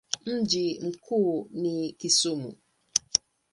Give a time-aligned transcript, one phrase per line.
[0.25, 2.55] Mji mkuu ni Kisumu.